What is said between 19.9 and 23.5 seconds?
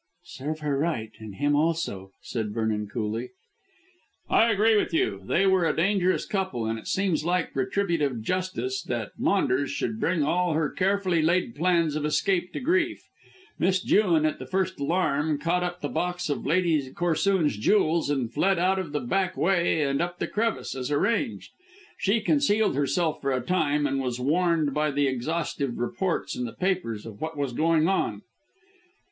up the crevice, as arranged. She concealed herself for a